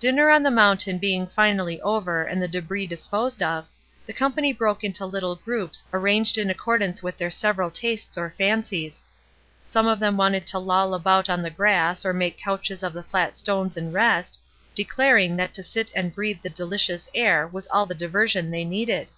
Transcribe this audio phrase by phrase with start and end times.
[0.00, 3.66] Dinner on the mountain being finally over and the d6bris disposed of,
[4.06, 9.04] the company broke into little groups arranged in accordance with their several tastes or fancies.
[9.62, 13.02] Some of them wanted to loll about on the grass or make couches of the
[13.02, 14.38] flat stones and rest,
[14.74, 19.10] declaring that to sit and breathe the delicious air was all the diversion they needed.